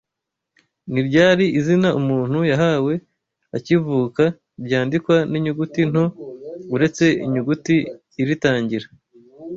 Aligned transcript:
Ni 0.91 1.01
ryari 1.07 1.45
izina 1.59 1.89
umuntu 1.99 2.37
yahawe 2.51 2.93
akivuka 3.57 4.23
ryandikwa 4.65 5.15
n’inyuguti 5.31 5.81
nto 5.91 6.05
uretse 6.75 7.05
inyuguti 7.25 7.75
iritangira 8.21 8.87